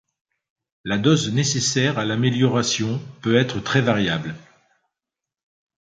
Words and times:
La 0.83 0.97
dose 0.97 1.31
nécessaire 1.31 1.99
à 1.99 2.05
l'amélioration 2.05 2.99
peut 3.21 3.35
être 3.35 3.59
très 3.59 3.81
variable. 3.81 4.33